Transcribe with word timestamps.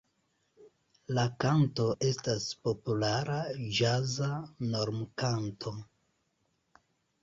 La 1.17 1.25
kanto 1.45 1.85
estas 2.09 2.49
populara 2.65 3.39
ĵaza 3.79 4.35
normkanto. 4.75 5.81